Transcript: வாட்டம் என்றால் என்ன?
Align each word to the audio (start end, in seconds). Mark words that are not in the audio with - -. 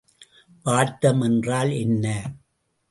வாட்டம் 0.65 1.21
என்றால் 1.23 1.71
என்ன? 1.75 2.05